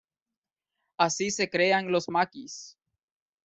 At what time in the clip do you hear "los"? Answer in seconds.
1.91-2.09